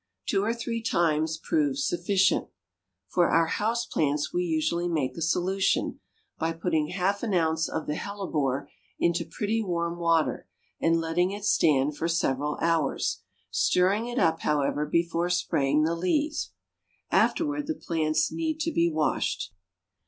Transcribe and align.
Two 0.25 0.43
or 0.43 0.51
three 0.51 0.81
times 0.81 1.37
proves 1.37 1.85
sufficient. 1.87 2.47
For 3.07 3.29
our 3.29 3.45
house 3.45 3.85
plants 3.85 4.33
we 4.33 4.41
usually 4.43 4.87
make 4.87 5.15
a 5.15 5.21
solution, 5.21 5.99
by 6.39 6.53
putting 6.53 6.87
half 6.87 7.21
an 7.21 7.35
ounce 7.35 7.69
of 7.69 7.85
the 7.85 7.93
hellebore 7.93 8.67
into 8.97 9.23
pretty 9.23 9.61
warm 9.61 9.99
water, 9.99 10.47
and 10.79 10.99
letting 10.99 11.29
it 11.29 11.45
stand 11.45 11.97
for 11.97 12.07
several 12.07 12.57
hours, 12.63 13.21
stirring 13.51 14.07
it 14.07 14.17
up 14.17 14.39
however, 14.39 14.87
before 14.87 15.29
spraying 15.29 15.83
the 15.83 15.93
leaves. 15.93 16.49
Afterward, 17.11 17.67
the 17.67 17.75
plants 17.75 18.31
need 18.31 18.59
to 18.61 18.71
be 18.71 18.89
washed. 18.89 19.53